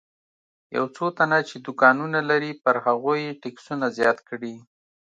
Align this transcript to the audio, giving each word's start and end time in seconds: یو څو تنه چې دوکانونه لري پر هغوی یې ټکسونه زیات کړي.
یو 0.75 0.85
څو 0.95 1.05
تنه 1.17 1.39
چې 1.49 1.55
دوکانونه 1.65 2.19
لري 2.29 2.51
پر 2.63 2.75
هغوی 2.85 3.19
یې 3.27 3.37
ټکسونه 3.43 3.85
زیات 3.97 4.19
کړي. 4.29 4.55